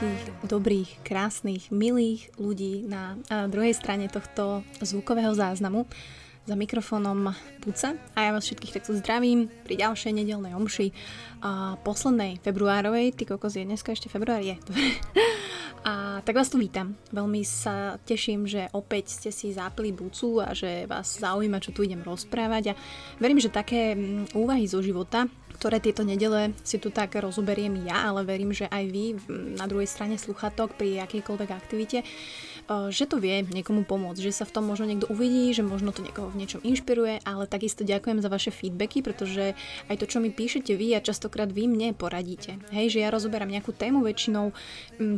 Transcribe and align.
Všetkých 0.00 0.48
dobrých, 0.48 1.04
krásnych, 1.04 1.68
milých 1.68 2.32
ľudí 2.40 2.88
na 2.88 3.20
druhej 3.52 3.76
strane 3.76 4.08
tohto 4.08 4.64
zvukového 4.80 5.36
záznamu 5.36 5.84
za 6.48 6.56
mikrofónom 6.56 7.36
Puca 7.60 8.00
a 8.16 8.18
ja 8.24 8.32
vás 8.32 8.48
všetkých 8.48 8.80
takto 8.80 8.96
zdravím 8.96 9.52
pri 9.60 9.76
ďalšej 9.76 10.16
nedelnej 10.16 10.56
omši 10.56 10.96
a 11.44 11.76
poslednej 11.84 12.40
februárovej, 12.40 13.12
ty 13.12 13.28
kokos 13.28 13.60
je 13.60 13.68
dneska 13.68 13.92
ešte 13.92 14.08
február 14.08 14.40
je. 14.40 14.56
a 15.84 16.24
tak 16.24 16.32
vás 16.32 16.48
tu 16.48 16.56
vítam. 16.56 16.96
Veľmi 17.12 17.44
sa 17.44 18.00
teším, 18.00 18.48
že 18.48 18.72
opäť 18.72 19.12
ste 19.12 19.28
si 19.28 19.52
zápli 19.52 19.92
bucu 19.92 20.40
a 20.40 20.56
že 20.56 20.88
vás 20.88 21.20
zaujíma, 21.20 21.60
čo 21.60 21.76
tu 21.76 21.84
idem 21.84 22.00
rozprávať 22.00 22.72
a 22.72 22.78
verím, 23.20 23.36
že 23.36 23.52
také 23.52 23.92
mm, 23.92 24.32
úvahy 24.32 24.64
zo 24.64 24.80
života 24.80 25.28
ktoré 25.60 25.76
tieto 25.78 26.00
nedele 26.00 26.56
si 26.64 26.80
tu 26.80 26.88
tak 26.88 27.20
rozoberiem 27.20 27.84
ja, 27.84 28.08
ale 28.08 28.24
verím, 28.24 28.56
že 28.56 28.64
aj 28.64 28.84
vy 28.88 29.04
na 29.60 29.68
druhej 29.68 29.86
strane 29.86 30.16
sluchatok 30.16 30.72
pri 30.72 31.04
akejkoľvek 31.04 31.50
aktivite 31.52 32.00
že 32.70 33.10
to 33.10 33.18
vie 33.18 33.42
niekomu 33.42 33.82
pomôcť, 33.82 34.22
že 34.22 34.30
sa 34.30 34.44
v 34.46 34.54
tom 34.54 34.64
možno 34.70 34.86
niekto 34.86 35.10
uvidí, 35.10 35.50
že 35.50 35.66
možno 35.66 35.90
to 35.90 36.06
niekoho 36.06 36.30
v 36.30 36.38
niečom 36.38 36.62
inšpiruje, 36.62 37.18
ale 37.26 37.50
takisto 37.50 37.82
ďakujem 37.82 38.22
za 38.22 38.30
vaše 38.30 38.54
feedbacky, 38.54 39.02
pretože 39.02 39.58
aj 39.90 39.96
to, 39.98 40.06
čo 40.06 40.22
mi 40.22 40.30
píšete 40.30 40.78
vy 40.78 40.94
a 40.94 41.02
častokrát 41.02 41.50
vy 41.50 41.66
mne 41.66 41.98
poradíte. 41.98 42.62
Hej, 42.70 42.94
že 42.94 43.02
ja 43.02 43.10
rozoberám 43.10 43.50
nejakú 43.50 43.74
tému 43.74 44.06
väčšinou, 44.06 44.54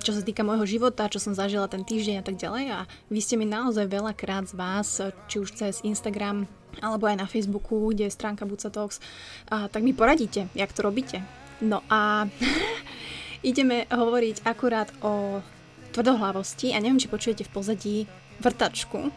čo 0.01 0.11
sa 0.17 0.23
týka 0.25 0.41
môjho 0.41 0.65
života, 0.65 1.13
čo 1.13 1.21
som 1.21 1.37
zažila 1.37 1.69
ten 1.69 1.85
týždeň 1.85 2.25
a 2.25 2.25
tak 2.25 2.41
ďalej 2.41 2.65
a 2.73 2.79
vy 3.13 3.21
ste 3.21 3.37
mi 3.37 3.45
naozaj 3.45 3.85
veľakrát 3.85 4.49
z 4.49 4.57
vás, 4.57 4.89
či 5.29 5.37
už 5.37 5.53
cez 5.53 5.85
Instagram 5.85 6.49
alebo 6.81 7.11
aj 7.11 7.21
na 7.21 7.27
Facebooku, 7.29 7.93
kde 7.93 8.09
je 8.09 8.17
stránka 8.17 8.49
Buca 8.49 8.71
Talks, 8.73 9.03
a, 9.51 9.69
tak 9.69 9.83
mi 9.83 9.93
poradíte, 9.93 10.49
jak 10.55 10.73
to 10.73 10.87
robíte. 10.87 11.21
No 11.61 11.85
a 11.91 12.31
ideme 13.51 13.85
hovoriť 13.91 14.47
akurát 14.47 14.89
o 15.05 15.43
tvrdohlavosti 15.93 16.73
a 16.73 16.81
neviem, 16.81 16.99
či 16.99 17.13
počujete 17.13 17.45
v 17.45 17.53
pozadí 17.53 17.97
vrtačku. 18.41 19.13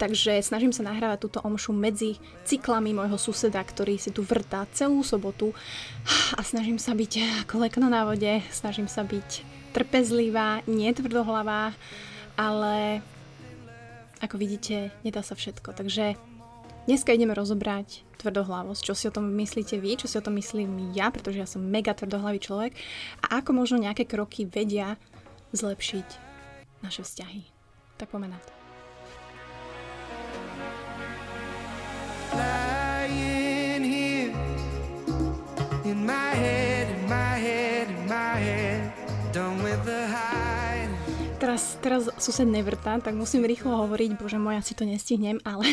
Takže 0.00 0.42
snažím 0.42 0.74
sa 0.74 0.82
nahrávať 0.82 1.18
túto 1.22 1.38
omšu 1.44 1.70
medzi 1.70 2.18
cyklami 2.42 2.90
môjho 2.90 3.14
suseda, 3.20 3.62
ktorý 3.62 4.00
si 4.00 4.10
tu 4.10 4.26
vrtá 4.26 4.66
celú 4.74 5.04
sobotu 5.06 5.52
a 6.38 6.40
snažím 6.42 6.78
sa 6.78 6.94
byť 6.96 7.46
ako 7.46 7.54
lekno 7.62 7.86
na 7.90 8.06
vode, 8.06 8.42
snažím 8.50 8.86
sa 8.86 9.04
byť 9.06 9.44
trpezlivá, 9.72 10.64
nie 10.68 10.90
tvrdohlavá, 10.92 11.72
ale 12.36 13.00
ako 14.22 14.38
vidíte, 14.38 14.94
nedá 15.02 15.24
sa 15.24 15.34
všetko. 15.34 15.74
Takže 15.74 16.14
dneska 16.86 17.14
ideme 17.14 17.34
rozobrať 17.34 18.02
tvrdohlavosť, 18.18 18.82
čo 18.82 18.94
si 18.94 19.04
o 19.10 19.14
tom 19.14 19.30
myslíte 19.34 19.78
vy, 19.78 19.98
čo 19.98 20.06
si 20.06 20.18
o 20.18 20.24
tom 20.24 20.38
myslím 20.38 20.94
ja, 20.94 21.10
pretože 21.10 21.38
ja 21.42 21.48
som 21.48 21.62
mega 21.62 21.94
tvrdohlavý 21.94 22.38
človek. 22.38 22.72
A 23.26 23.42
ako 23.42 23.54
možno 23.54 23.82
nejaké 23.82 24.06
kroky 24.06 24.46
vedia 24.46 24.98
zlepšiť 25.54 26.08
naše 26.82 27.02
vzťahy. 27.02 27.42
Tak 27.98 28.10
poďme 28.10 28.34
na 28.34 28.40
to. 28.42 28.52
Teraz, 41.42 41.74
teraz 41.82 42.06
sused 42.22 42.46
nevrta, 42.46 43.02
tak 43.02 43.18
musím 43.18 43.42
rýchlo 43.42 43.74
hovoriť, 43.74 44.14
bože 44.14 44.38
moja, 44.38 44.62
si 44.62 44.78
to 44.78 44.86
nestihnem, 44.86 45.42
ale 45.42 45.66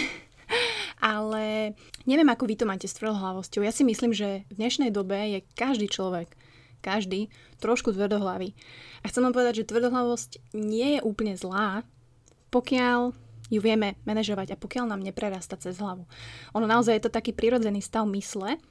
ale 1.10 1.74
neviem, 2.06 2.30
ako 2.30 2.46
vy 2.46 2.56
to 2.62 2.70
máte 2.70 2.86
s 2.86 2.94
tvrdohlavosťou. 3.02 3.66
Ja 3.66 3.74
si 3.74 3.82
myslím, 3.82 4.14
že 4.14 4.46
v 4.54 4.62
dnešnej 4.62 4.94
dobe 4.94 5.18
je 5.18 5.40
každý 5.58 5.90
človek 5.90 6.38
každý, 6.80 7.28
trošku 7.60 7.92
tvrdohlavý. 7.92 8.56
A 9.04 9.12
chcem 9.12 9.24
vám 9.24 9.36
povedať, 9.36 9.64
že 9.64 9.70
tvrdohlavosť 9.70 10.56
nie 10.56 10.96
je 10.96 11.02
úplne 11.04 11.36
zlá, 11.36 11.84
pokiaľ 12.50 13.12
ju 13.50 13.60
vieme 13.60 13.98
manažovať 14.06 14.56
a 14.56 14.60
pokiaľ 14.62 14.86
nám 14.94 15.04
neprerasta 15.04 15.58
cez 15.58 15.82
hlavu. 15.82 16.06
Ono 16.54 16.66
naozaj 16.70 16.96
je 16.98 17.04
to 17.10 17.12
taký 17.12 17.34
prirodzený 17.34 17.82
stav 17.82 18.06
mysle 18.08 18.62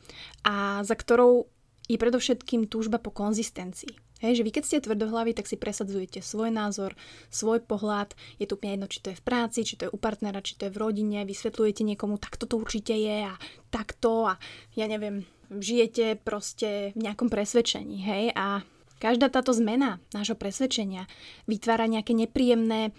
a 0.47 0.81
za 0.87 0.95
ktorou 0.95 1.51
je 1.89 1.99
predovšetkým 1.99 2.69
túžba 2.71 3.03
po 3.03 3.11
konzistencii. 3.11 4.08
Hej, 4.19 4.43
že 4.43 4.45
vy 4.47 4.51
keď 4.51 4.65
ste 4.67 4.85
tvrdohlaví, 4.85 5.35
tak 5.35 5.47
si 5.47 5.55
presadzujete 5.55 6.23
svoj 6.23 6.51
názor, 6.51 6.99
svoj 7.31 7.63
pohľad, 7.63 8.19
je 8.43 8.51
tu 8.51 8.59
úplne 8.59 8.75
jedno, 8.75 8.89
či 8.91 8.99
to 8.99 9.15
je 9.15 9.21
v 9.21 9.27
práci, 9.27 9.63
či 9.63 9.79
to 9.79 9.87
je 9.87 9.95
u 9.95 9.99
partnera, 9.99 10.43
či 10.43 10.59
to 10.59 10.67
je 10.67 10.75
v 10.75 10.81
rodine, 10.81 11.23
vysvetľujete 11.23 11.83
niekomu, 11.87 12.19
takto 12.19 12.51
to 12.51 12.59
určite 12.59 12.95
je 12.95 13.31
a 13.31 13.35
takto 13.71 14.27
a 14.27 14.35
ja 14.75 14.91
neviem, 14.91 15.23
žijete 15.49 16.19
proste 16.19 16.93
v 16.99 17.09
nejakom 17.09 17.31
presvedčení, 17.31 18.03
hej, 18.03 18.25
a 18.35 18.67
Každá 18.99 19.31
táto 19.31 19.55
zmena 19.55 20.03
nášho 20.11 20.35
presvedčenia 20.35 21.07
vytvára 21.47 21.87
nejaké 21.87 22.19
nepríjemné 22.19 22.91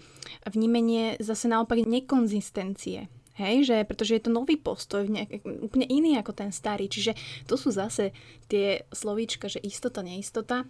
vnímenie 0.48 1.20
zase 1.20 1.44
naopak 1.44 1.84
nekonzistencie. 1.84 3.12
Hej, 3.36 3.68
že, 3.68 3.76
pretože 3.88 4.16
je 4.16 4.24
to 4.28 4.32
nový 4.32 4.60
postoj, 4.60 5.04
nejak, 5.08 5.44
úplne 5.44 5.88
iný 5.88 6.20
ako 6.20 6.32
ten 6.36 6.52
starý. 6.52 6.88
Čiže 6.88 7.16
to 7.48 7.56
sú 7.56 7.72
zase 7.72 8.12
tie 8.52 8.84
slovíčka, 8.92 9.48
že 9.48 9.60
istota, 9.60 10.04
neistota. 10.04 10.68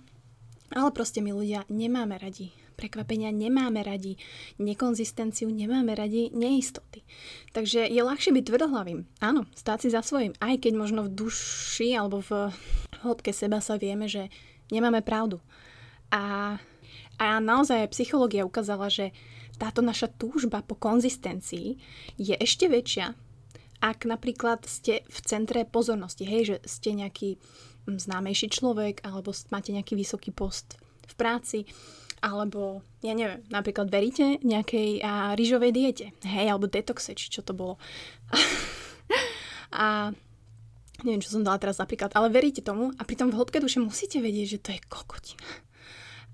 Ale 0.70 0.94
proste 0.94 1.18
my 1.18 1.34
ľudia 1.34 1.66
nemáme 1.66 2.14
radi 2.18 2.54
prekvapenia 2.80 3.28
nemáme 3.28 3.84
radi, 3.84 4.16
nekonzistenciu 4.56 5.52
nemáme 5.52 5.92
radi, 5.92 6.32
neistoty. 6.32 7.04
Takže 7.52 7.84
je 7.84 8.00
ľahšie 8.00 8.32
byť 8.32 8.44
tvrdohlavým. 8.48 9.04
Áno, 9.20 9.44
stáť 9.52 9.84
si 9.84 9.88
za 9.92 10.00
svojím, 10.00 10.32
aj 10.40 10.64
keď 10.64 10.72
možno 10.80 11.04
v 11.04 11.12
duši 11.12 11.92
alebo 11.92 12.24
v 12.24 12.48
hĺbke 13.04 13.36
seba 13.36 13.60
sa 13.60 13.76
vieme, 13.76 14.08
že 14.08 14.32
nemáme 14.72 15.04
pravdu. 15.04 15.44
A, 16.08 16.56
a 17.20 17.26
naozaj 17.36 17.92
psychológia 17.92 18.48
ukázala, 18.48 18.88
že 18.88 19.12
táto 19.60 19.84
naša 19.84 20.08
túžba 20.08 20.64
po 20.64 20.72
konzistencii 20.72 21.76
je 22.16 22.32
ešte 22.40 22.64
väčšia, 22.64 23.12
ak 23.80 24.08
napríklad 24.08 24.64
ste 24.64 25.04
v 25.04 25.18
centre 25.24 25.68
pozornosti, 25.68 26.24
hej, 26.24 26.42
že 26.44 26.56
ste 26.64 26.96
nejaký 26.96 27.40
známejší 27.86 28.52
človek 28.52 29.04
alebo 29.06 29.32
máte 29.48 29.72
nejaký 29.72 29.96
vysoký 29.96 30.34
post 30.34 30.76
v 31.06 31.14
práci 31.16 31.58
alebo, 32.20 32.84
ja 33.00 33.16
neviem, 33.16 33.40
napríklad 33.48 33.88
veríte 33.88 34.36
nejakej 34.44 35.00
a, 35.00 35.32
rýžovej 35.32 35.72
diete, 35.72 36.06
hej, 36.20 36.46
alebo 36.52 36.68
detoxe, 36.68 37.16
či 37.16 37.32
čo 37.32 37.40
to 37.40 37.56
bolo. 37.56 37.80
a 39.72 40.12
neviem, 41.02 41.24
čo 41.24 41.32
som 41.32 41.44
dala 41.44 41.56
teraz 41.56 41.80
napríklad, 41.80 42.12
ale 42.12 42.28
veríte 42.28 42.60
tomu 42.60 42.92
a 43.00 43.02
pritom 43.08 43.32
v 43.32 43.40
hĺbke 43.40 43.58
duše 43.60 43.80
musíte 43.80 44.20
vedieť, 44.20 44.46
že 44.56 44.58
to 44.60 44.70
je 44.76 44.80
kokotina. 44.92 45.48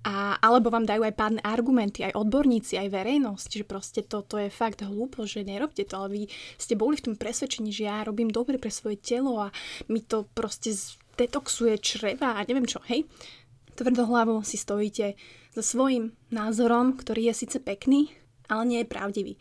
A, 0.06 0.38
alebo 0.38 0.70
vám 0.70 0.86
dajú 0.86 1.02
aj 1.02 1.18
pádne 1.18 1.42
argumenty, 1.42 2.06
aj 2.06 2.14
odborníci, 2.14 2.78
aj 2.78 2.94
verejnosť, 2.94 3.50
že 3.58 3.64
proste 3.66 4.00
to, 4.06 4.22
to 4.22 4.38
je 4.38 4.54
fakt 4.54 4.86
hlúpo, 4.86 5.26
že 5.26 5.42
nerobte 5.42 5.82
to, 5.82 5.98
ale 5.98 6.08
vy 6.10 6.22
ste 6.62 6.78
boli 6.78 6.94
v 6.94 7.10
tom 7.10 7.14
presvedčení, 7.18 7.74
že 7.74 7.90
ja 7.90 8.06
robím 8.06 8.30
dobre 8.30 8.54
pre 8.54 8.70
svoje 8.70 9.02
telo 9.02 9.34
a 9.42 9.50
mi 9.90 9.98
to 9.98 10.22
proste 10.30 10.78
detoxuje 11.16 11.80
čreva 11.80 12.36
a 12.36 12.44
neviem 12.44 12.68
čo, 12.68 12.78
hej. 12.86 13.08
Tvrdohlavo 13.76 14.40
si 14.44 14.56
stojíte 14.56 15.16
so 15.52 15.64
svojím 15.64 16.12
názorom, 16.32 16.96
ktorý 16.96 17.32
je 17.32 17.44
síce 17.44 17.58
pekný, 17.60 18.12
ale 18.48 18.62
nie 18.68 18.78
je 18.84 18.92
pravdivý. 18.92 19.34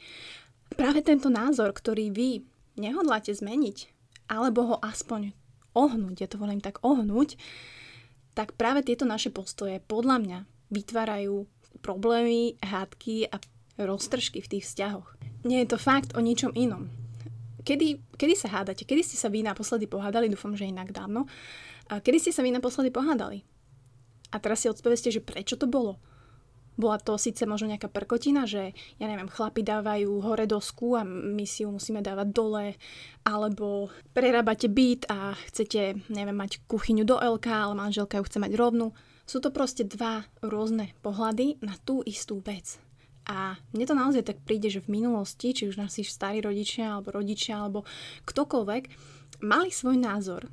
Práve 0.76 1.04
tento 1.04 1.32
názor, 1.32 1.72
ktorý 1.72 2.12
vy 2.12 2.44
nehodláte 2.76 3.32
zmeniť, 3.32 3.92
alebo 4.28 4.76
ho 4.76 4.76
aspoň 4.84 5.32
ohnúť, 5.76 6.16
ja 6.24 6.28
to 6.32 6.40
volím 6.40 6.64
tak 6.64 6.82
ohnúť, 6.82 7.40
tak 8.36 8.56
práve 8.60 8.84
tieto 8.84 9.08
naše 9.08 9.32
postoje 9.32 9.80
podľa 9.84 10.18
mňa 10.20 10.40
vytvárajú 10.72 11.48
problémy, 11.80 12.60
hádky 12.60 13.32
a 13.32 13.40
roztržky 13.80 14.44
v 14.44 14.52
tých 14.58 14.68
vzťahoch. 14.68 15.16
Nie 15.48 15.64
je 15.64 15.76
to 15.76 15.80
fakt 15.80 16.16
o 16.16 16.24
ničom 16.24 16.52
inom. 16.56 17.05
Kedy, 17.66 18.14
kedy 18.14 18.34
sa 18.38 18.62
hádate? 18.62 18.86
Kedy 18.86 19.02
ste 19.02 19.18
sa 19.18 19.28
vy 19.34 19.42
naposledy 19.42 19.90
pohádali? 19.90 20.30
Dúfam, 20.30 20.54
že 20.54 20.70
inak 20.70 20.94
dávno. 20.94 21.26
A 21.90 21.98
kedy 21.98 22.30
ste 22.30 22.32
sa 22.32 22.46
vy 22.46 22.54
naposledy 22.54 22.94
pohádali? 22.94 23.42
A 24.30 24.38
teraz 24.38 24.62
si 24.62 24.70
odpoveste, 24.70 25.10
že 25.10 25.26
prečo 25.26 25.58
to 25.58 25.66
bolo. 25.66 25.98
Bola 26.76 27.00
to 27.00 27.16
síce 27.16 27.48
možno 27.48 27.72
nejaká 27.72 27.88
prkotina, 27.88 28.44
že, 28.44 28.76
ja 29.00 29.08
neviem, 29.08 29.32
chlapi 29.32 29.64
dávajú 29.64 30.20
hore 30.20 30.44
dosku 30.44 31.00
a 31.00 31.08
my 31.08 31.48
si 31.48 31.64
ju 31.64 31.72
musíme 31.72 32.04
dávať 32.04 32.28
dole, 32.36 32.76
alebo 33.24 33.88
prerábate 34.12 34.68
byt 34.68 35.08
a 35.08 35.40
chcete, 35.50 36.12
neviem, 36.12 36.36
mať 36.36 36.68
kuchyňu 36.68 37.08
do 37.08 37.16
LK, 37.16 37.48
ale 37.48 37.80
manželka 37.80 38.20
ju 38.20 38.28
chce 38.28 38.44
mať 38.44 38.60
rovnú. 38.60 38.92
Sú 39.24 39.40
to 39.40 39.56
proste 39.56 39.88
dva 39.88 40.28
rôzne 40.44 40.92
pohľady 41.00 41.64
na 41.64 41.80
tú 41.82 42.04
istú 42.04 42.44
vec. 42.44 42.78
A 43.26 43.58
mne 43.74 43.86
to 43.90 43.98
naozaj 43.98 44.24
tak 44.26 44.38
príde, 44.46 44.70
že 44.70 44.86
v 44.86 45.02
minulosti, 45.02 45.50
či 45.50 45.66
už 45.66 45.82
naši 45.82 46.06
starí 46.06 46.46
rodičia, 46.46 46.94
alebo 46.94 47.10
rodičia, 47.10 47.58
alebo 47.58 47.82
ktokoľvek, 48.30 48.84
mali 49.42 49.70
svoj 49.74 49.98
názor, 49.98 50.46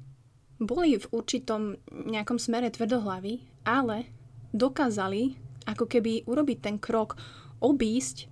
boli 0.56 0.96
v 0.96 1.10
určitom 1.12 1.76
nejakom 1.90 2.40
smere 2.40 2.72
tvrdohlavy, 2.72 3.44
ale 3.69 4.08
dokázali 4.56 5.36
ako 5.69 5.84
keby 5.86 6.24
urobiť 6.26 6.58
ten 6.62 6.76
krok, 6.78 7.19
obísť 7.62 8.30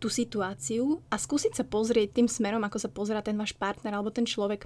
tú 0.00 0.08
situáciu 0.08 1.04
a 1.12 1.20
skúsiť 1.20 1.60
sa 1.60 1.64
pozrieť 1.64 2.16
tým 2.16 2.28
smerom, 2.28 2.64
ako 2.64 2.78
sa 2.80 2.88
pozera 2.88 3.20
ten 3.20 3.36
váš 3.36 3.52
partner 3.52 3.92
alebo 3.92 4.08
ten 4.08 4.24
človek, 4.24 4.64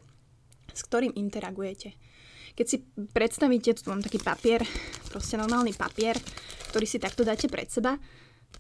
s 0.71 0.81
ktorým 0.87 1.15
interagujete. 1.19 1.99
Keď 2.55 2.67
si 2.71 2.87
predstavíte, 3.11 3.75
tu 3.75 3.91
mám 3.91 3.99
taký 3.99 4.23
papier, 4.23 4.63
proste 5.11 5.35
normálny 5.35 5.75
papier, 5.75 6.15
ktorý 6.71 6.87
si 6.87 7.03
takto 7.03 7.27
dáte 7.27 7.51
pred 7.51 7.67
seba, 7.67 7.99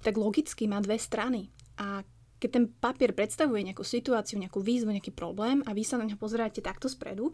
tak 0.00 0.16
logicky 0.16 0.66
má 0.66 0.80
dve 0.80 0.98
strany. 0.98 1.52
A 1.78 2.02
keď 2.42 2.50
ten 2.60 2.66
papier 2.68 3.16
predstavuje 3.16 3.64
nejakú 3.64 3.86
situáciu, 3.86 4.36
nejakú 4.36 4.60
výzvu, 4.60 4.92
nejaký 4.92 5.16
problém 5.16 5.64
a 5.64 5.72
vy 5.72 5.80
sa 5.80 5.96
na 5.96 6.04
ňo 6.04 6.20
pozeráte 6.20 6.60
takto 6.60 6.92
spredu 6.92 7.32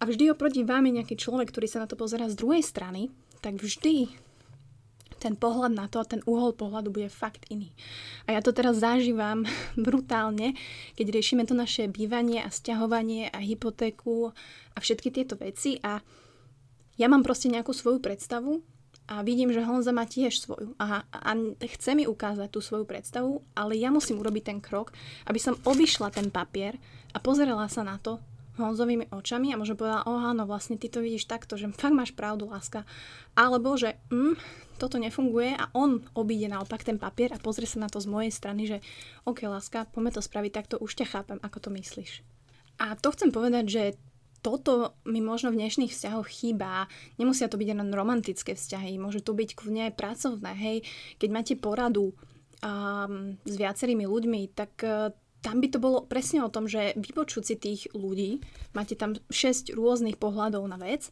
a 0.00 0.08
vždy 0.08 0.32
oproti 0.32 0.64
vám 0.64 0.88
je 0.88 0.96
nejaký 1.02 1.16
človek, 1.20 1.52
ktorý 1.52 1.68
sa 1.68 1.84
na 1.84 1.88
to 1.90 1.96
pozerá 1.98 2.24
z 2.32 2.40
druhej 2.40 2.64
strany, 2.64 3.12
tak 3.44 3.60
vždy 3.60 4.12
ten 5.16 5.34
pohľad 5.36 5.72
na 5.72 5.88
to 5.88 6.00
a 6.00 6.08
ten 6.08 6.20
uhol 6.28 6.52
pohľadu 6.52 6.92
bude 6.92 7.08
fakt 7.08 7.48
iný. 7.48 7.72
A 8.28 8.36
ja 8.36 8.40
to 8.44 8.52
teraz 8.52 8.80
zažívam 8.80 9.48
brutálne, 9.76 10.56
keď 10.96 11.06
riešime 11.12 11.44
to 11.48 11.56
naše 11.56 11.88
bývanie 11.88 12.40
a 12.44 12.52
sťahovanie 12.52 13.32
a 13.32 13.38
hypotéku 13.40 14.32
a 14.72 14.78
všetky 14.78 15.12
tieto 15.12 15.36
veci 15.36 15.80
a 15.80 16.00
ja 16.96 17.12
mám 17.12 17.20
proste 17.20 17.52
nejakú 17.52 17.76
svoju 17.76 18.00
predstavu 18.00 18.64
a 19.06 19.22
vidím, 19.22 19.54
že 19.54 19.62
Honza 19.62 19.94
má 19.94 20.02
tiež 20.02 20.42
svoju. 20.42 20.74
A, 20.82 21.06
a 21.06 21.30
chce 21.62 21.94
mi 21.94 22.10
ukázať 22.10 22.50
tú 22.50 22.58
svoju 22.58 22.82
predstavu, 22.82 23.38
ale 23.54 23.78
ja 23.78 23.94
musím 23.94 24.18
urobiť 24.18 24.44
ten 24.50 24.58
krok, 24.58 24.90
aby 25.30 25.38
som 25.38 25.54
obišla 25.62 26.10
ten 26.10 26.26
papier 26.28 26.74
a 27.14 27.22
pozerala 27.22 27.70
sa 27.70 27.86
na 27.86 28.02
to 28.02 28.18
Honzovými 28.56 29.12
očami 29.12 29.52
a 29.52 29.60
možno 29.60 29.76
povedala, 29.76 30.08
oh 30.08 30.16
áno, 30.16 30.48
vlastne 30.48 30.80
ty 30.80 30.88
to 30.88 31.04
vidíš 31.04 31.28
takto, 31.28 31.60
že 31.60 31.68
fakt 31.76 31.92
máš 31.92 32.16
pravdu, 32.16 32.48
láska. 32.48 32.88
Alebo, 33.36 33.76
že 33.76 34.00
mm, 34.08 34.34
toto 34.80 34.96
nefunguje 34.96 35.52
a 35.52 35.68
on 35.76 36.00
obíde 36.16 36.48
naopak 36.48 36.80
ten 36.80 36.96
papier 36.96 37.36
a 37.36 37.38
pozrie 37.38 37.68
sa 37.68 37.84
na 37.84 37.92
to 37.92 38.00
z 38.00 38.08
mojej 38.08 38.32
strany, 38.32 38.64
že 38.64 38.80
ok, 39.28 39.44
láska, 39.44 39.84
poďme 39.92 40.16
to 40.16 40.24
spraviť 40.24 40.52
takto, 40.56 40.74
už 40.80 40.96
ťa 40.96 41.06
chápem, 41.06 41.38
ako 41.44 41.68
to 41.68 41.70
myslíš. 41.76 42.24
A 42.80 42.96
to 42.96 43.12
chcem 43.12 43.28
povedať, 43.28 43.64
že 43.68 43.82
toto 44.42 44.96
mi 45.08 45.24
možno 45.24 45.52
v 45.52 45.60
dnešných 45.62 45.92
vzťahoch 45.92 46.28
chýba. 46.28 46.90
Nemusia 47.20 47.50
to 47.50 47.60
byť 47.60 47.68
len 47.72 47.90
romantické 47.92 48.54
vzťahy, 48.54 48.96
môže 49.00 49.22
to 49.22 49.32
byť 49.32 49.56
kľudne 49.56 49.90
aj 49.90 49.98
pracovné. 49.98 50.52
Hej, 50.56 50.76
keď 51.20 51.28
máte 51.30 51.54
poradu 51.58 52.12
um, 52.62 53.34
s 53.42 53.54
viacerými 53.54 54.04
ľuďmi, 54.06 54.40
tak 54.54 54.72
uh, 54.82 55.12
tam 55.46 55.62
by 55.62 55.68
to 55.70 55.78
bolo 55.78 56.02
presne 56.02 56.42
o 56.42 56.50
tom, 56.50 56.66
že 56.66 56.98
vypočuť 56.98 57.42
si 57.46 57.54
tých 57.54 57.80
ľudí, 57.94 58.42
máte 58.74 58.98
tam 58.98 59.14
6 59.30 59.78
rôznych 59.78 60.18
pohľadov 60.18 60.66
na 60.66 60.74
vec, 60.74 61.06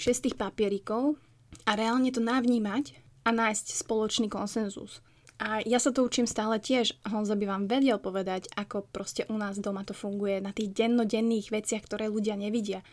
6 0.00 0.24
tých 0.24 0.36
papierikov 0.40 1.20
a 1.68 1.76
reálne 1.76 2.08
to 2.08 2.24
navnímať 2.24 2.96
a 3.24 3.30
nájsť 3.32 3.66
spoločný 3.84 4.32
konsenzus. 4.32 5.04
A 5.34 5.66
ja 5.66 5.82
sa 5.82 5.90
to 5.90 6.06
učím 6.06 6.30
stále 6.30 6.62
tiež. 6.62 6.94
Honza 7.10 7.34
by 7.34 7.42
vám 7.50 7.64
vedel 7.66 7.98
povedať, 7.98 8.46
ako 8.54 8.86
proste 8.94 9.26
u 9.26 9.34
nás 9.34 9.58
doma 9.58 9.82
to 9.82 9.90
funguje 9.90 10.38
na 10.38 10.54
tých 10.54 10.70
dennodenných 10.70 11.50
veciach, 11.50 11.82
ktoré 11.90 12.06
ľudia 12.06 12.38
nevidia. 12.38 12.86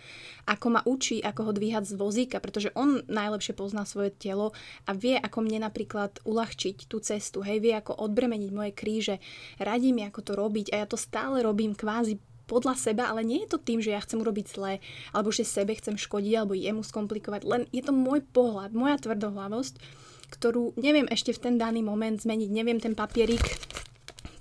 Ako 0.50 0.74
ma 0.74 0.82
učí, 0.82 1.22
ako 1.22 1.48
ho 1.48 1.52
dvíhať 1.54 1.94
z 1.94 1.94
vozíka, 2.02 2.42
pretože 2.42 2.74
on 2.74 3.06
najlepšie 3.06 3.54
pozná 3.54 3.86
svoje 3.86 4.10
telo 4.18 4.58
a 4.90 4.92
vie, 4.98 5.22
ako 5.22 5.46
mne 5.46 5.70
napríklad 5.70 6.18
uľahčiť 6.26 6.90
tú 6.90 6.98
cestu. 6.98 7.46
Hej, 7.46 7.62
vie, 7.62 7.78
ako 7.78 7.94
odbremeniť 8.10 8.50
moje 8.50 8.74
kríže. 8.74 9.22
Radí 9.62 9.94
mi, 9.94 10.02
ako 10.10 10.20
to 10.26 10.34
robiť 10.34 10.74
a 10.74 10.82
ja 10.82 10.88
to 10.90 10.98
stále 10.98 11.46
robím 11.46 11.78
kvázi 11.78 12.18
podľa 12.50 12.76
seba, 12.76 13.08
ale 13.08 13.22
nie 13.24 13.46
je 13.46 13.56
to 13.56 13.64
tým, 13.64 13.80
že 13.80 13.96
ja 13.96 14.04
chcem 14.04 14.20
urobiť 14.20 14.46
zlé, 14.52 14.84
alebo 15.16 15.32
že 15.32 15.48
sebe 15.48 15.72
chcem 15.78 15.96
škodiť, 15.96 16.34
alebo 16.36 16.58
jemu 16.58 16.84
skomplikovať, 16.84 17.48
len 17.48 17.64
je 17.72 17.80
to 17.80 17.96
môj 17.96 18.20
pohľad, 18.36 18.76
moja 18.76 19.00
tvrdohlavosť, 19.00 19.80
ktorú 20.32 20.74
neviem 20.80 21.06
ešte 21.12 21.36
v 21.36 21.52
ten 21.52 21.56
daný 21.60 21.84
moment 21.84 22.16
zmeniť, 22.16 22.50
neviem 22.50 22.80
ten 22.80 22.96
papierik 22.96 23.44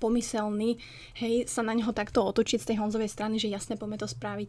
pomyselný, 0.00 0.80
hej, 1.20 1.44
sa 1.44 1.60
na 1.60 1.76
neho 1.76 1.92
takto 1.92 2.24
otočiť 2.24 2.58
z 2.64 2.68
tej 2.72 2.76
Honzovej 2.80 3.12
strany, 3.12 3.36
že 3.36 3.52
jasne 3.52 3.76
poďme 3.76 4.00
to 4.00 4.08
spraviť. 4.08 4.48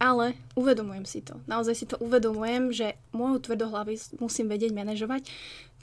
Ale 0.00 0.32
uvedomujem 0.56 1.04
si 1.04 1.20
to. 1.20 1.36
Naozaj 1.44 1.74
si 1.76 1.86
to 1.86 2.00
uvedomujem, 2.00 2.72
že 2.72 2.96
moju 3.12 3.44
tvrdohlavosť 3.44 4.16
musím 4.24 4.48
vedieť 4.48 4.72
manažovať, 4.72 5.28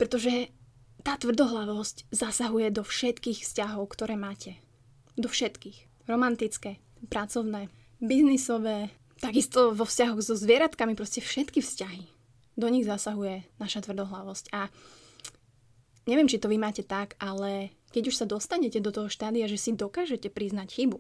pretože 0.01 0.49
tá 1.05 1.13
tvrdohlavosť 1.21 2.09
zasahuje 2.09 2.73
do 2.73 2.81
všetkých 2.81 3.45
vzťahov, 3.45 3.85
ktoré 3.93 4.17
máte. 4.17 4.57
Do 5.13 5.29
všetkých. 5.29 6.09
Romantické, 6.09 6.81
pracovné, 7.07 7.69
biznisové, 8.01 8.89
takisto 9.21 9.71
vo 9.77 9.85
vzťahoch 9.85 10.19
so 10.25 10.33
zvieratkami, 10.33 10.97
proste 10.97 11.21
všetky 11.21 11.61
vzťahy 11.61 12.12
do 12.53 12.67
nich 12.69 12.85
zasahuje 12.85 13.45
naša 13.57 13.85
tvrdohlavosť. 13.85 14.53
A 14.53 14.69
neviem, 16.05 16.29
či 16.29 16.39
to 16.39 16.51
vy 16.51 16.57
máte 16.61 16.85
tak, 16.85 17.17
ale 17.17 17.73
keď 17.93 18.09
už 18.09 18.15
sa 18.15 18.25
dostanete 18.25 18.81
do 18.81 18.89
toho 18.89 19.09
štádia, 19.09 19.45
že 19.45 19.61
si 19.61 19.77
dokážete 19.77 20.29
priznať 20.33 20.69
chybu, 20.73 20.99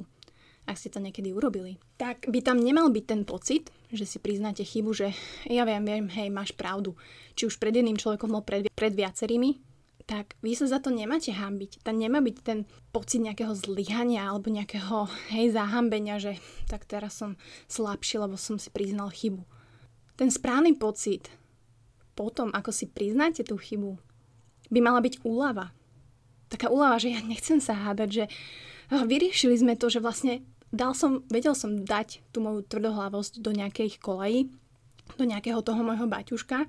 ak 0.63 0.79
ste 0.79 0.87
to 0.87 1.03
niekedy 1.03 1.35
urobili, 1.35 1.75
tak 1.99 2.23
by 2.31 2.39
tam 2.39 2.55
nemal 2.55 2.87
byť 2.87 3.05
ten 3.05 3.21
pocit, 3.27 3.67
že 3.91 4.07
si 4.07 4.17
priznáte 4.21 4.63
chybu, 4.63 4.95
že 4.95 5.11
ja 5.51 5.67
viem, 5.67 5.83
viem, 5.83 6.07
hej, 6.07 6.31
máš 6.31 6.55
pravdu. 6.55 6.95
Či 7.35 7.51
už 7.51 7.59
pred 7.59 7.75
jedným 7.75 7.99
človekom, 7.99 8.31
no 8.31 8.39
pred, 8.39 8.71
pred 8.71 8.95
viacerými, 8.95 9.59
tak 10.07 10.35
vy 10.39 10.55
sa 10.55 10.67
za 10.67 10.79
to 10.79 10.91
nemáte 10.91 11.31
hambiť. 11.31 11.83
Tam 11.83 11.99
nemá 11.99 12.23
byť 12.23 12.37
ten 12.43 12.63
pocit 12.95 13.19
nejakého 13.19 13.51
zlyhania 13.55 14.23
alebo 14.23 14.51
nejakého, 14.51 15.07
hej, 15.35 15.51
zahambenia, 15.51 16.19
že 16.19 16.39
tak 16.71 16.87
teraz 16.87 17.19
som 17.19 17.35
slabší, 17.67 18.23
lebo 18.23 18.39
som 18.39 18.55
si 18.55 18.71
priznal 18.71 19.11
chybu. 19.11 19.43
Ten 20.15 20.31
správny 20.31 20.79
pocit 20.79 21.27
potom, 22.13 22.53
ako 22.53 22.69
si 22.69 22.85
priznáte 22.89 23.41
tú 23.45 23.57
chybu, 23.57 23.97
by 24.69 24.79
mala 24.81 25.01
byť 25.01 25.21
úlava. 25.25 25.73
Taká 26.49 26.69
úlava, 26.69 27.01
že 27.01 27.13
ja 27.13 27.21
nechcem 27.21 27.57
sa 27.57 27.73
hádať, 27.73 28.09
že 28.09 28.25
vyriešili 28.89 29.57
sme 29.57 29.73
to, 29.73 29.89
že 29.89 30.01
vlastne 30.01 30.45
dal 30.73 30.93
som, 30.97 31.25
vedel 31.29 31.57
som 31.57 31.85
dať 31.85 32.25
tú 32.33 32.41
moju 32.41 32.65
tvrdohlavosť 32.65 33.41
do 33.41 33.53
nejakej 33.53 34.01
koleji, 34.01 34.49
do 35.17 35.25
nejakého 35.25 35.61
toho 35.61 35.81
môjho 35.81 36.09
baťuška. 36.09 36.65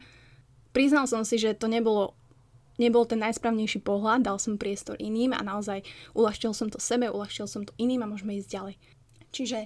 Priznal 0.72 1.08
som 1.08 1.22
si, 1.24 1.40
že 1.40 1.56
to 1.56 1.68
nebolo 1.68 2.16
nebol 2.74 3.06
ten 3.06 3.22
najsprávnejší 3.22 3.86
pohľad, 3.86 4.26
dal 4.26 4.38
som 4.42 4.58
priestor 4.58 4.98
iným 4.98 5.30
a 5.30 5.46
naozaj 5.46 5.86
uľahčil 6.18 6.50
som 6.50 6.66
to 6.66 6.82
sebe, 6.82 7.06
uľahčil 7.06 7.46
som 7.46 7.62
to 7.62 7.70
iným 7.78 8.02
a 8.02 8.10
môžeme 8.10 8.34
ísť 8.34 8.50
ďalej. 8.50 8.74
Čiže 9.30 9.58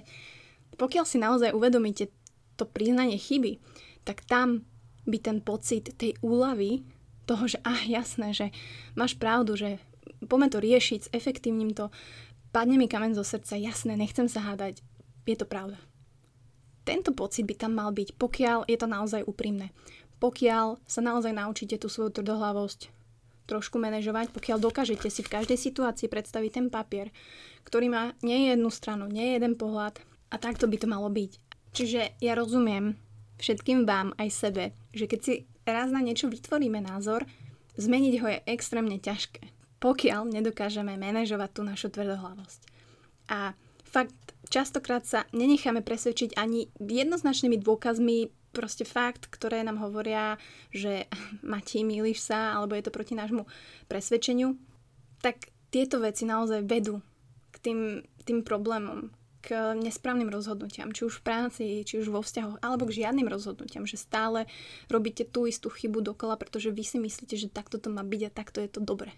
pokiaľ 0.77 1.05
si 1.09 1.17
naozaj 1.17 1.57
uvedomíte 1.57 2.13
to 2.53 2.69
priznanie 2.69 3.17
chyby, 3.17 3.57
tak 4.05 4.21
tam 4.29 4.65
by 5.09 5.17
ten 5.19 5.37
pocit 5.41 5.91
tej 5.97 6.15
úlavy, 6.21 6.85
toho, 7.25 7.45
že 7.45 7.61
ah, 7.61 7.81
jasné, 7.85 8.33
že 8.33 8.49
máš 8.97 9.13
pravdu, 9.13 9.53
že 9.53 9.77
poďme 10.25 10.49
to 10.49 10.57
riešiť, 10.57 11.13
efektívnym 11.13 11.77
to, 11.77 11.93
padne 12.49 12.77
mi 12.77 12.89
kamen 12.89 13.13
zo 13.13 13.21
srdca, 13.21 13.57
jasné, 13.57 13.93
nechcem 13.93 14.25
sa 14.25 14.41
hádať, 14.41 14.81
je 15.29 15.37
to 15.37 15.45
pravda. 15.45 15.77
Tento 16.87 17.13
pocit 17.13 17.45
by 17.45 17.53
tam 17.53 17.77
mal 17.77 17.93
byť, 17.93 18.17
pokiaľ 18.17 18.65
je 18.65 18.77
to 18.81 18.87
naozaj 18.89 19.21
úprimné. 19.21 19.69
Pokiaľ 20.17 20.81
sa 20.89 21.05
naozaj 21.05 21.31
naučíte 21.37 21.77
tú 21.77 21.85
svoju 21.85 22.17
tvrdohlavosť 22.17 22.89
trošku 23.45 23.77
manažovať, 23.77 24.33
pokiaľ 24.33 24.57
dokážete 24.57 25.09
si 25.09 25.21
v 25.25 25.33
každej 25.37 25.57
situácii 25.57 26.09
predstaviť 26.09 26.51
ten 26.53 26.67
papier, 26.69 27.13
ktorý 27.65 27.89
má 27.89 28.03
nie 28.25 28.49
jednu 28.49 28.69
stranu, 28.69 29.05
nie 29.05 29.37
jeden 29.37 29.53
pohľad 29.53 30.01
a 30.29 30.35
takto 30.37 30.65
by 30.69 30.77
to 30.81 30.87
malo 30.89 31.09
byť. 31.09 31.31
Čiže 31.73 32.01
ja 32.21 32.33
rozumiem, 32.33 32.97
všetkým 33.39 33.87
vám 33.87 34.13
aj 34.19 34.29
sebe, 34.29 34.63
že 34.91 35.07
keď 35.07 35.19
si 35.23 35.33
raz 35.63 35.89
na 35.89 36.03
niečo 36.03 36.27
vytvoríme 36.27 36.83
názor, 36.83 37.23
zmeniť 37.79 38.13
ho 38.19 38.27
je 38.27 38.39
extrémne 38.51 38.99
ťažké, 38.99 39.47
pokiaľ 39.79 40.27
nedokážeme 40.29 40.99
manažovať 40.99 41.49
tú 41.55 41.61
našu 41.63 41.87
tvrdohlavosť. 41.89 42.61
A 43.31 43.55
fakt, 43.87 44.35
častokrát 44.51 45.07
sa 45.07 45.23
nenecháme 45.31 45.79
presvedčiť 45.79 46.35
ani 46.35 46.67
jednoznačnými 46.77 47.57
dôkazmi, 47.63 48.29
proste 48.49 48.81
fakt, 48.81 49.29
ktoré 49.29 49.61
nám 49.61 49.77
hovoria, 49.79 50.41
že 50.73 51.05
Mati, 51.45 51.85
milíš 51.85 52.25
sa, 52.25 52.57
alebo 52.57 52.75
je 52.75 52.83
to 52.85 52.91
proti 52.93 53.13
nášmu 53.15 53.45
presvedčeniu, 53.87 54.57
tak 55.21 55.53
tieto 55.69 56.01
veci 56.01 56.25
naozaj 56.25 56.65
vedú 56.65 56.99
k 57.53 57.55
tým, 57.61 57.79
tým 58.25 58.41
problémom, 58.41 59.13
k 59.39 59.75
nesprávnym 59.75 60.27
rozhodnutiam, 60.27 60.91
či 60.91 61.07
už 61.07 61.19
v 61.19 61.25
práci, 61.25 61.63
či 61.87 61.99
už 61.99 62.11
vo 62.11 62.19
vzťahoch, 62.19 62.59
alebo 62.59 62.87
k 62.87 63.03
žiadnym 63.03 63.31
rozhodnutiam, 63.31 63.87
že 63.87 63.95
stále 63.95 64.45
robíte 64.91 65.23
tú 65.23 65.47
istú 65.47 65.71
chybu 65.71 66.03
dokola, 66.03 66.35
pretože 66.35 66.75
vy 66.75 66.83
si 66.83 66.97
myslíte, 66.99 67.35
že 67.39 67.47
takto 67.47 67.79
to 67.79 67.87
má 67.87 68.03
byť 68.03 68.21
a 68.27 68.35
takto 68.35 68.59
je 68.59 68.69
to 68.69 68.83
dobre. 68.83 69.15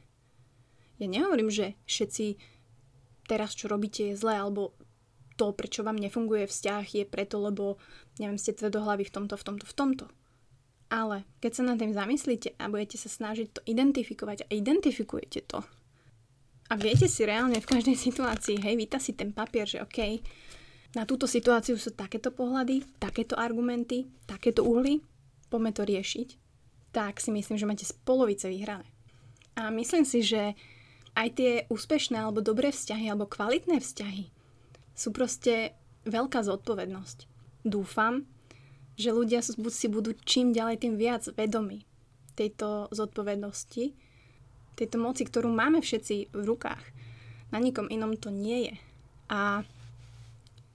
Ja 1.02 1.10
nehovorím, 1.10 1.50
že 1.50 1.74
všetci 1.90 2.38
teraz, 3.26 3.58
čo 3.58 3.66
robíte, 3.66 4.14
je 4.14 4.20
zlé, 4.20 4.38
alebo 4.38 4.78
to, 5.42 5.58
prečo 5.58 5.82
vám 5.82 5.98
nefunguje 5.98 6.46
vzťah, 6.46 6.86
je 6.86 7.06
preto, 7.10 7.42
lebo, 7.42 7.82
neviem, 8.22 8.38
ste 8.38 8.54
tvrdohlaví 8.54 9.10
v 9.10 9.14
tomto, 9.14 9.34
v 9.34 9.44
tomto, 9.44 9.66
v 9.66 9.74
tomto. 9.74 10.06
Ale 10.92 11.26
keď 11.42 11.52
sa 11.56 11.64
nad 11.66 11.80
tým 11.82 11.98
zamyslíte 11.98 12.60
a 12.62 12.70
budete 12.70 13.00
sa 13.02 13.10
snažiť 13.10 13.48
to 13.50 13.62
identifikovať 13.66 14.46
a 14.46 14.54
identifikujete 14.54 15.42
to, 15.50 15.66
a 16.72 16.80
viete 16.80 17.12
si 17.12 17.28
reálne 17.28 17.60
v 17.60 17.68
každej 17.68 18.00
situácii, 18.08 18.64
hej, 18.64 18.76
víta 18.80 18.98
si 18.98 19.12
ten 19.12 19.36
papier, 19.36 19.68
že 19.68 19.84
OK, 19.84 20.24
na 20.96 21.04
túto 21.04 21.28
situáciu 21.28 21.76
sú 21.76 21.92
takéto 21.92 22.32
pohľady, 22.32 22.84
takéto 23.00 23.36
argumenty, 23.36 24.08
takéto 24.28 24.64
uhly, 24.64 25.04
poďme 25.52 25.72
to 25.76 25.84
riešiť, 25.84 26.30
tak 26.96 27.20
si 27.20 27.32
myslím, 27.32 27.60
že 27.60 27.68
máte 27.68 27.88
z 27.88 27.96
polovice 28.04 28.48
vyhrané. 28.48 28.88
A 29.56 29.72
myslím 29.72 30.08
si, 30.08 30.24
že 30.24 30.56
aj 31.16 31.28
tie 31.36 31.52
úspešné 31.68 32.16
alebo 32.16 32.40
dobré 32.40 32.72
vzťahy 32.72 33.12
alebo 33.12 33.28
kvalitné 33.28 33.84
vzťahy 33.84 34.32
sú 34.96 35.12
proste 35.12 35.76
veľká 36.08 36.44
zodpovednosť. 36.44 37.28
Dúfam, 37.68 38.28
že 38.96 39.16
ľudia 39.16 39.44
si 39.44 39.88
budú 39.88 40.16
čím 40.24 40.56
ďalej 40.56 40.88
tým 40.88 40.96
viac 40.96 41.24
vedomí 41.36 41.84
tejto 42.36 42.92
zodpovednosti, 42.96 43.96
tejto 44.82 44.98
moci, 44.98 45.30
ktorú 45.30 45.54
máme 45.54 45.78
všetci 45.86 46.34
v 46.34 46.42
rukách. 46.42 46.82
Na 47.54 47.62
nikom 47.62 47.86
inom 47.94 48.18
to 48.18 48.34
nie 48.34 48.74
je. 48.74 48.76
A 49.30 49.62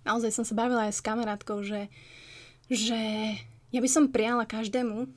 naozaj 0.07 0.31
som 0.31 0.47
sa 0.47 0.55
bavila 0.55 0.87
aj 0.87 0.95
s 0.95 1.03
kamarátkou, 1.03 1.67
že, 1.67 1.91
že 2.71 3.01
ja 3.75 3.81
by 3.83 3.89
som 3.91 4.15
prijala 4.15 4.47
každému 4.47 5.11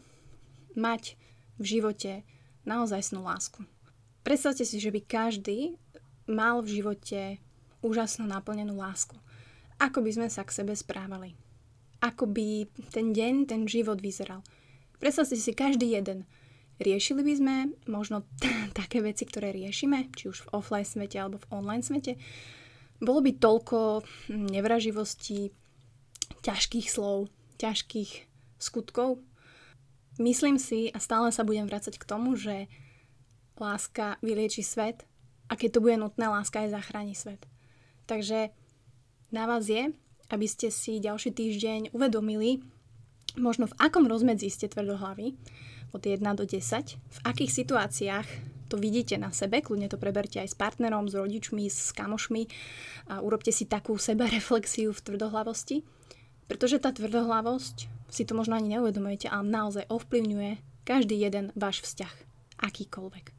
mať 0.73 1.13
v 1.61 1.65
živote 1.77 2.25
naozaj 2.65 3.13
snú 3.13 3.21
lásku. 3.21 3.61
Predstavte 4.25 4.65
si, 4.65 4.81
že 4.81 4.89
by 4.89 5.05
každý 5.05 5.77
mal 6.25 6.65
v 6.65 6.81
živote 6.81 7.37
úžasnú 7.85 8.25
naplnenú 8.25 8.73
lásku. 8.73 9.15
Ako 9.79 10.03
by 10.03 10.11
sme 10.11 10.27
sa 10.27 10.43
k 10.43 10.51
sebe 10.51 10.73
správali? 10.75 11.37
Ako 12.01 12.27
by 12.27 12.67
ten 12.91 13.11
deň, 13.15 13.47
ten 13.47 13.61
život 13.69 14.01
vyzeral? 14.01 14.43
Predstavte 14.99 15.39
si 15.39 15.55
každý 15.55 15.95
jeden. 15.95 16.27
Riešili 16.79 17.21
by 17.27 17.33
sme 17.35 17.55
možno 17.91 18.23
t- 18.39 18.47
také 18.79 19.03
veci, 19.03 19.27
ktoré 19.27 19.51
riešime, 19.51 20.09
či 20.15 20.31
už 20.31 20.47
v 20.47 20.51
offline 20.55 20.87
svete 20.87 21.19
alebo 21.19 21.43
v 21.43 21.49
online 21.51 21.83
svete. 21.83 22.15
Bolo 22.99 23.23
by 23.23 23.31
toľko 23.35 24.03
nevraživostí, 24.31 25.51
ťažkých 26.43 26.87
slov, 26.87 27.31
ťažkých 27.59 28.11
skutkov. 28.59 29.23
Myslím 30.19 30.59
si 30.59 30.91
a 30.91 30.99
stále 30.99 31.31
sa 31.31 31.47
budem 31.47 31.63
vrácať 31.63 31.95
k 31.95 32.07
tomu, 32.07 32.35
že 32.35 32.67
láska 33.55 34.19
vylieči 34.19 34.63
svet 34.63 35.07
a 35.47 35.55
keď 35.55 35.79
to 35.79 35.83
bude 35.83 35.95
nutné, 35.99 36.27
láska 36.27 36.63
aj 36.63 36.75
zachráni 36.75 37.15
svet. 37.15 37.43
Takže 38.07 38.51
na 39.31 39.47
vás 39.47 39.67
je, 39.67 39.95
aby 40.31 40.45
ste 40.47 40.71
si 40.71 40.99
ďalší 40.99 41.31
týždeň 41.35 41.95
uvedomili, 41.95 42.63
možno 43.39 43.71
v 43.71 43.77
akom 43.79 44.05
rozmedzi 44.05 44.51
ste 44.51 44.67
tvrdohlaví, 44.67 45.33
od 45.89 46.05
1 46.05 46.21
do 46.37 46.45
10, 46.45 46.99
v 46.99 47.19
akých 47.25 47.51
situáciách 47.51 48.27
to 48.69 48.77
vidíte 48.77 49.17
na 49.17 49.33
sebe, 49.33 49.65
kľudne 49.65 49.89
to 49.89 49.97
preberte 49.97 50.37
aj 50.37 50.53
s 50.53 50.59
partnerom, 50.59 51.09
s 51.09 51.17
rodičmi, 51.17 51.65
s 51.65 51.89
kamošmi 51.97 52.45
a 53.09 53.25
urobte 53.25 53.49
si 53.49 53.65
takú 53.65 53.97
sebareflexiu 53.97 54.93
v 54.93 55.01
tvrdohlavosti, 55.01 55.81
pretože 56.45 56.77
tá 56.77 56.93
tvrdohlavosť, 56.93 57.89
si 58.13 58.23
to 58.29 58.37
možno 58.37 58.57
ani 58.57 58.77
neuvedomujete, 58.77 59.25
ale 59.25 59.49
naozaj 59.49 59.89
ovplyvňuje 59.89 60.85
každý 60.85 61.17
jeden 61.17 61.49
váš 61.57 61.81
vzťah, 61.81 62.13
akýkoľvek. 62.61 63.38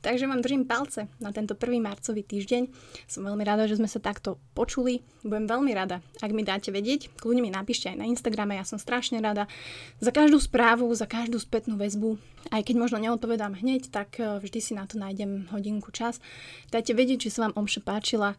Takže 0.00 0.28
vám 0.28 0.44
držím 0.44 0.68
palce 0.68 1.08
na 1.18 1.32
tento 1.32 1.54
prvý 1.58 1.80
marcový 1.82 2.22
týždeň. 2.22 2.68
Som 3.08 3.26
veľmi 3.26 3.42
rada, 3.42 3.66
že 3.66 3.80
sme 3.80 3.88
sa 3.90 3.98
takto 3.98 4.38
počuli. 4.54 5.02
Budem 5.26 5.48
veľmi 5.50 5.72
rada, 5.74 6.04
ak 6.22 6.30
mi 6.30 6.46
dáte 6.46 6.70
vedieť. 6.70 7.14
Kľudne 7.18 7.42
mi 7.42 7.50
napíšte 7.50 7.90
aj 7.90 7.96
na 7.98 8.06
Instagrame, 8.06 8.56
ja 8.56 8.64
som 8.66 8.78
strašne 8.78 9.18
rada 9.18 9.50
za 9.98 10.14
každú 10.14 10.38
správu, 10.38 10.88
za 10.94 11.08
každú 11.08 11.40
spätnú 11.40 11.80
väzbu. 11.80 12.20
Aj 12.54 12.62
keď 12.62 12.74
možno 12.78 13.02
neodpovedám 13.02 13.58
hneď, 13.58 13.90
tak 13.90 14.20
eh, 14.22 14.38
vždy 14.38 14.58
si 14.62 14.72
na 14.76 14.86
to 14.86 15.00
nájdem 15.00 15.50
hodinku 15.50 15.90
čas. 15.90 16.22
Dajte 16.70 16.94
vedieť, 16.94 17.26
či 17.26 17.32
sa 17.34 17.48
vám 17.48 17.66
omša 17.66 17.82
páčila 17.82 18.38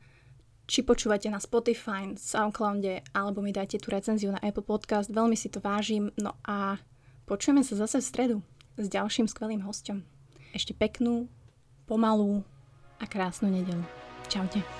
či 0.67 0.83
počúvate 0.83 1.31
na 1.31 1.39
Spotify, 1.39 2.11
Soundcloude, 2.19 2.99
alebo 3.15 3.39
mi 3.39 3.55
dajte 3.55 3.79
tú 3.79 3.87
recenziu 3.87 4.35
na 4.35 4.43
Apple 4.43 4.67
Podcast. 4.67 5.07
Veľmi 5.07 5.39
si 5.39 5.47
to 5.47 5.63
vážim. 5.63 6.11
No 6.19 6.35
a 6.43 6.75
počujeme 7.23 7.63
sa 7.63 7.79
zase 7.79 8.03
v 8.03 8.05
stredu 8.05 8.37
s 8.75 8.91
ďalším 8.91 9.31
skvelým 9.31 9.63
hostom. 9.63 10.03
Ešte 10.51 10.75
peknú 10.75 11.31
pomalú 11.87 12.43
a 12.99 13.07
krásnu 13.07 13.47
nedelu. 13.47 13.83
Čaute. 14.27 14.76